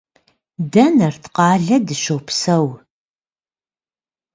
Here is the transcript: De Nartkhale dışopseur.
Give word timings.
De 0.73 0.85
Nartkhale 0.97 1.77
dışopseur. 1.87 2.69